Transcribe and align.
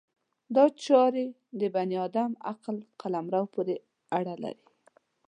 دا 0.55 0.65
چارې 0.85 1.25
د 1.59 1.61
بني 1.75 1.97
ادم 2.07 2.31
عقل 2.49 2.75
قلمرو 3.01 3.43
پورې 3.53 3.75
اړه 4.17 4.35
لري. 4.43 4.67